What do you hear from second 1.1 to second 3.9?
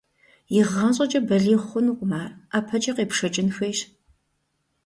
балигъ хъунукъым ар, ӀэпэкӀэ къепшэкӀын хуейщ.